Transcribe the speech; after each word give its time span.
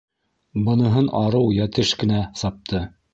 Быныһын 0.69 1.09
арыу 1.19 1.51
йәтеш 1.57 1.91
кенә 2.05 2.23
сапты. 2.41 2.83